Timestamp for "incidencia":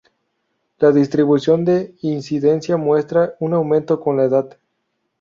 2.01-2.75